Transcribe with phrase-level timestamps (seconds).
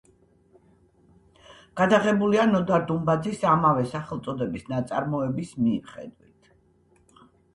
[1.81, 6.53] გადაღებულია ნოდარ დუმბაძის ამავე სახელწოდების ნაწარმოების მიხედვით.